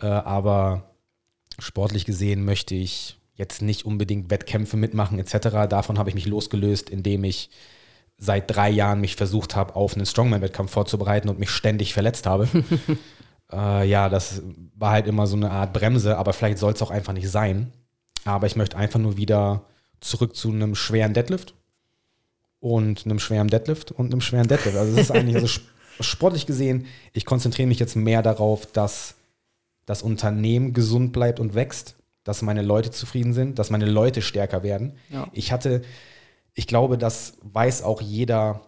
[0.00, 0.94] Äh, aber
[1.58, 5.68] sportlich gesehen möchte ich jetzt nicht unbedingt Wettkämpfe mitmachen etc.
[5.68, 7.50] Davon habe ich mich losgelöst, indem ich
[8.18, 12.48] seit drei Jahren mich versucht habe, auf einen Strongman-Wettkampf vorzubereiten und mich ständig verletzt habe.
[13.52, 14.42] äh, ja, das
[14.74, 17.72] war halt immer so eine Art Bremse, aber vielleicht soll es auch einfach nicht sein.
[18.24, 19.62] Aber ich möchte einfach nur wieder
[20.00, 21.54] zurück zu einem schweren Deadlift
[22.60, 24.76] und einem schweren Deadlift und einem schweren Deadlift.
[24.76, 25.66] Also es ist eigentlich also sp-
[26.00, 29.14] sportlich gesehen, ich konzentriere mich jetzt mehr darauf, dass
[29.86, 34.62] das Unternehmen gesund bleibt und wächst, dass meine Leute zufrieden sind, dass meine Leute stärker
[34.62, 34.92] werden.
[35.08, 35.28] Ja.
[35.32, 35.82] Ich hatte,
[36.58, 38.62] ich glaube, das weiß auch jeder,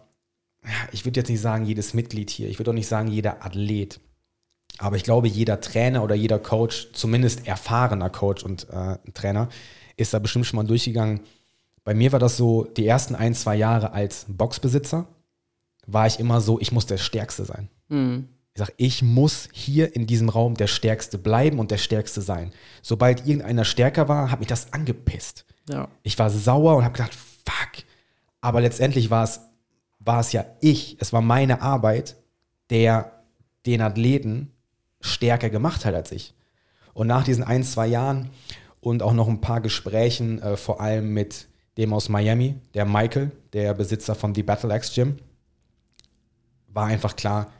[0.93, 3.99] ich würde jetzt nicht sagen jedes Mitglied hier, ich würde auch nicht sagen jeder Athlet,
[4.77, 9.49] aber ich glaube, jeder Trainer oder jeder Coach, zumindest erfahrener Coach und äh, Trainer,
[9.97, 11.19] ist da bestimmt schon mal durchgegangen.
[11.83, 15.05] Bei mir war das so, die ersten ein, zwei Jahre als Boxbesitzer
[15.85, 17.67] war ich immer so, ich muss der Stärkste sein.
[18.53, 22.53] Ich sage, ich muss hier in diesem Raum der Stärkste bleiben und der Stärkste sein.
[22.81, 25.45] Sobald irgendeiner stärker war, hat mich das angepisst.
[25.69, 25.89] Ja.
[26.03, 27.17] Ich war sauer und habe gedacht.
[28.41, 29.41] Aber letztendlich war es,
[29.99, 32.17] war es ja ich, es war meine Arbeit,
[32.69, 33.23] der
[33.65, 34.51] den Athleten
[34.99, 36.33] stärker gemacht hat als ich.
[36.93, 38.29] Und nach diesen ein, zwei Jahren
[38.79, 43.31] und auch noch ein paar Gesprächen, äh, vor allem mit dem aus Miami, der Michael,
[43.53, 45.17] der Besitzer von The Battle Axe Gym,
[46.67, 47.51] war einfach klar,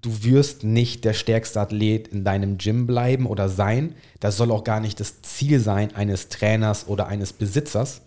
[0.00, 3.94] du wirst nicht der stärkste Athlet in deinem Gym bleiben oder sein.
[4.20, 8.02] Das soll auch gar nicht das Ziel sein eines Trainers oder eines Besitzers,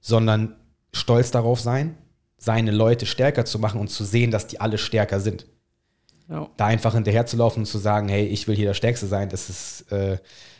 [0.00, 0.56] sondern
[0.94, 1.96] stolz darauf sein,
[2.38, 5.46] seine Leute stärker zu machen und zu sehen, dass die alle stärker sind.
[6.28, 6.48] Ja.
[6.56, 9.92] Da einfach hinterherzulaufen und zu sagen, hey, ich will hier der Stärkste sein, das ist,
[9.92, 10.18] äh,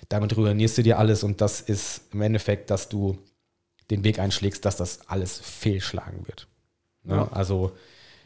[0.09, 3.19] damit ruinierst du dir alles und das ist im Endeffekt, dass du
[3.91, 6.49] den Weg einschlägst, dass das alles fehlschlagen wird.
[7.05, 7.17] Ne?
[7.17, 7.29] Ja.
[7.33, 7.73] Also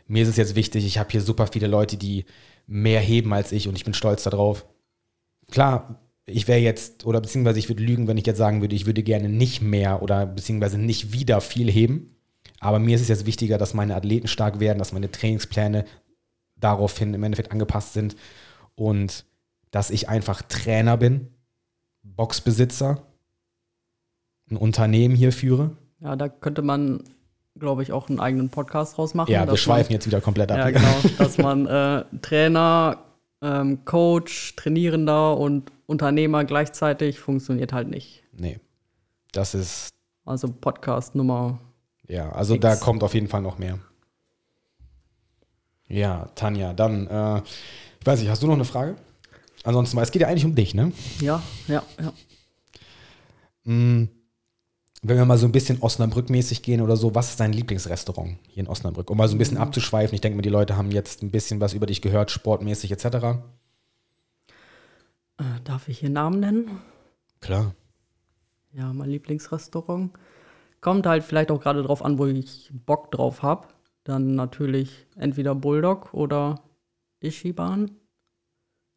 [0.07, 2.25] mir ist es jetzt wichtig, ich habe hier super viele Leute, die
[2.67, 4.67] mehr heben als ich und ich bin stolz darauf.
[5.51, 8.87] Klar, ich wäre jetzt, oder beziehungsweise ich würde lügen, wenn ich jetzt sagen würde, ich
[8.87, 12.15] würde gerne nicht mehr oder beziehungsweise nicht wieder viel heben.
[12.61, 15.85] Aber mir ist es jetzt wichtiger, dass meine Athleten stark werden, dass meine Trainingspläne
[16.57, 18.17] daraufhin im Endeffekt angepasst sind
[18.75, 19.25] und
[19.71, 21.29] dass ich einfach Trainer bin,
[22.03, 23.03] Boxbesitzer,
[24.51, 25.77] ein Unternehmen hier führe.
[26.01, 27.05] ja, da könnte man,
[27.59, 29.31] glaube ich, auch einen eigenen Podcast draus machen.
[29.31, 30.59] Ja, wir schweifen man, jetzt wieder komplett ab.
[30.59, 30.95] Ja, genau.
[31.19, 33.05] Dass man äh, Trainer,
[33.43, 38.23] ähm, Coach, Trainierender und Unternehmer gleichzeitig funktioniert halt nicht.
[38.33, 38.61] Nee,
[39.33, 39.89] das ist,
[40.27, 41.59] Also Podcast Nummer.
[42.07, 42.63] ja, also Nix.
[42.63, 43.79] da kommt auf jeden Fall noch mehr.
[45.89, 47.39] Ja, Tanja, dann, äh,
[48.01, 48.97] ich weiß nicht, hast du noch eine Frage?
[49.65, 50.93] Ansonsten, mal, es geht ja eigentlich um dich, ne?
[51.21, 52.13] Ja, ja, ja.
[53.65, 54.09] Mm,
[55.03, 58.65] Wenn wir mal so ein bisschen Osnabrück-mäßig gehen oder so, was ist dein Lieblingsrestaurant hier
[58.65, 59.11] in Osnabrück?
[59.11, 60.15] Um mal so ein bisschen abzuschweifen.
[60.15, 63.39] Ich denke mal, die Leute haben jetzt ein bisschen was über dich gehört, sportmäßig etc.
[65.39, 66.81] Äh, darf ich hier Namen nennen?
[67.41, 67.75] Klar.
[68.73, 70.13] Ja, mein Lieblingsrestaurant.
[70.81, 73.69] Kommt halt vielleicht auch gerade drauf an, wo ich Bock drauf habe.
[74.05, 76.61] Dann natürlich entweder Bulldog oder
[77.21, 77.91] Ishiban.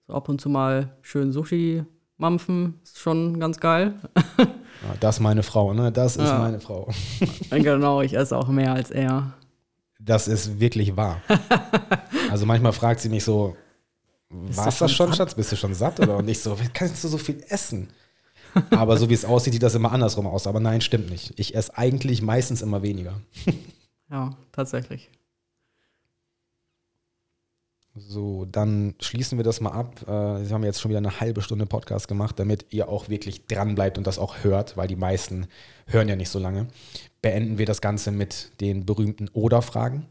[0.07, 1.83] So ab und zu mal schön Sushi
[2.17, 3.95] mampfen, ist schon ganz geil.
[4.37, 4.45] Ja,
[4.99, 5.91] das ist meine Frau, ne?
[5.91, 6.37] Das ist Ja.
[6.37, 6.89] meine Frau.
[7.49, 9.33] genau, ich esse auch mehr als er.
[9.99, 11.21] Das ist wirklich wahr.
[12.29, 13.57] Also manchmal fragt sie mich so,
[14.31, 15.17] du war's schon das schon, satt?
[15.17, 15.35] Schatz?
[15.35, 15.99] Bist du schon satt?
[15.99, 17.89] Oder und ich so, wie kannst du so viel essen?
[18.71, 20.47] Aber so wie es aussieht, sieht das immer andersrum aus.
[20.47, 21.33] Aber nein, stimmt nicht.
[21.39, 23.21] Ich esse eigentlich meistens immer weniger.
[24.09, 25.09] Ja, tatsächlich.
[27.95, 30.07] So, dann schließen wir das mal ab.
[30.07, 33.47] Äh, Sie haben jetzt schon wieder eine halbe Stunde Podcast gemacht, damit ihr auch wirklich
[33.47, 35.47] dran bleibt und das auch hört, weil die meisten
[35.87, 36.67] hören ja nicht so lange.
[37.21, 40.05] Beenden wir das Ganze mit den berühmten Oder-Fragen,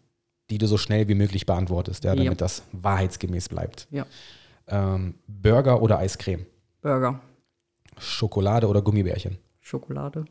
[0.50, 2.34] die du so schnell wie möglich beantwortest, ja, damit Ja.
[2.34, 3.86] das wahrheitsgemäß bleibt.
[3.90, 4.06] Ja.
[4.66, 6.46] Ähm, Burger oder Eiscreme?
[6.82, 7.20] Burger,
[7.98, 9.38] Schokolade oder Gummibärchen?
[9.60, 10.24] Schokolade,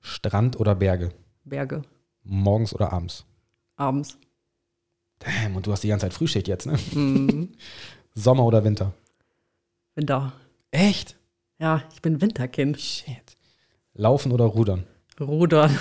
[0.00, 1.10] Strand oder Berge?
[1.44, 1.82] Berge,
[2.22, 3.24] Morgens oder abends?
[3.76, 4.18] abends.
[5.18, 6.78] Damn, und du hast die ganze Zeit Frühschicht jetzt, ne?
[6.92, 7.52] Mhm.
[8.14, 8.92] Sommer oder Winter?
[9.94, 10.32] Winter.
[10.70, 11.16] Echt?
[11.58, 12.78] Ja, ich bin Winterkind.
[12.80, 13.36] Shit.
[13.94, 14.86] Laufen oder Rudern?
[15.20, 15.74] Rudern,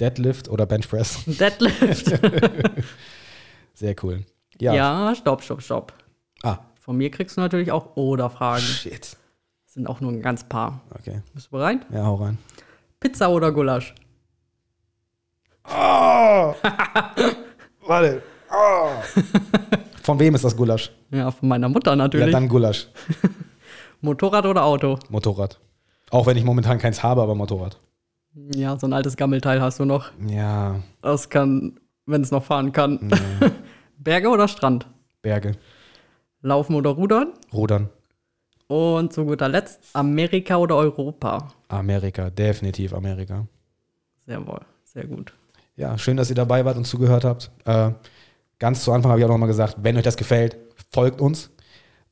[0.00, 1.24] Deadlift oder Benchpress?
[1.26, 2.06] Deadlift.
[3.74, 4.24] Sehr cool.
[4.58, 4.74] Ja.
[4.74, 5.92] ja, stopp, stopp, stopp.
[6.42, 8.62] Ah, Von mir kriegst du natürlich auch Oder-Fragen.
[8.62, 9.00] shit.
[9.02, 10.80] Das sind auch nur ein ganz paar.
[10.98, 11.20] Okay.
[11.34, 11.86] Bist du bereit?
[11.92, 12.38] Ja, hau rein.
[13.00, 13.94] Pizza oder Gulasch?
[15.64, 16.54] Oh!
[17.86, 18.22] Warte.
[18.50, 18.88] Oh!
[20.02, 20.90] Von wem ist das Gulasch?
[21.10, 22.32] Ja, von meiner Mutter Ja, natürlich.
[22.32, 22.88] dann Gulasch.
[24.00, 24.98] Motorrad oder Auto?
[25.08, 25.58] Motorrad.
[26.10, 27.80] Auch wenn ich momentan keins habe, aber Motorrad.
[28.36, 30.10] Ja, so ein altes Gammelteil hast du noch.
[30.28, 32.98] Ja, Das kann, wenn es noch fahren kann.
[33.02, 33.48] nee.
[33.98, 34.86] Berge oder Strand?
[35.22, 35.52] Berge.
[36.42, 37.32] Laufen oder Rudern?
[37.52, 37.88] Rudern.
[38.68, 41.48] Und zu guter Letzt Amerika oder Europa?
[41.68, 43.46] Amerika, definitiv Amerika.
[44.26, 45.32] Sehr wohl, sehr gut.
[45.76, 47.50] Ja, schön, dass ihr dabei wart und zugehört habt.
[47.64, 47.92] Äh,
[48.58, 50.56] ganz zu Anfang habe ich auch nochmal gesagt, wenn euch das gefällt,
[50.92, 51.50] folgt uns.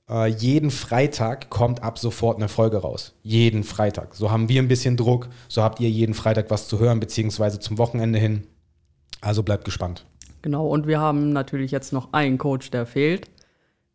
[0.09, 3.15] Äh, jeden Freitag kommt ab sofort eine Folge raus.
[3.23, 4.15] Jeden Freitag.
[4.15, 7.59] So haben wir ein bisschen Druck, so habt ihr jeden Freitag was zu hören, beziehungsweise
[7.59, 8.47] zum Wochenende hin.
[9.21, 10.05] Also bleibt gespannt.
[10.43, 13.31] Genau, und wir haben natürlich jetzt noch einen Coach, der fehlt.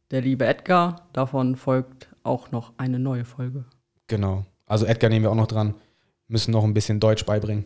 [0.09, 1.07] Der liebe Edgar.
[1.13, 3.65] Davon folgt auch noch eine neue Folge.
[4.07, 4.45] Genau.
[4.65, 5.75] Also Edgar nehmen wir auch noch dran.
[6.27, 7.65] Müssen noch ein bisschen Deutsch beibringen,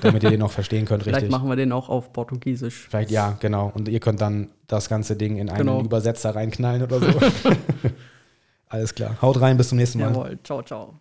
[0.00, 1.30] damit ihr den noch verstehen könnt, Vielleicht richtig.
[1.30, 2.86] machen wir den auch auf Portugiesisch.
[2.88, 3.70] Vielleicht ja, genau.
[3.74, 5.80] Und ihr könnt dann das ganze Ding in einen Genau.
[5.82, 7.06] Übersetzer reinknallen oder so.
[8.68, 9.16] Alles klar.
[9.22, 10.08] Haut rein, bis zum nächsten Mal.
[10.08, 11.00] Jawohl, ciao, ciao.